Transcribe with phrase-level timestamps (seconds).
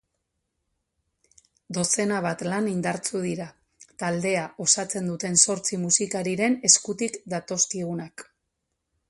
[1.77, 3.47] Dozena bat lan indartsu dira,
[4.05, 8.27] taldea osatzen duten zortzi musikariren eskutik datozkigunak.